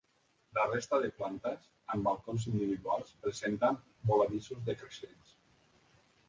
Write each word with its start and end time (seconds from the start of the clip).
La 0.57 0.61
resta 0.69 0.99
de 1.01 1.11
plantes, 1.17 1.67
amb 1.95 2.07
balcons 2.09 2.47
individuals, 2.53 3.13
presenten 3.27 3.79
voladissos 4.13 4.65
decreixents. 4.71 5.37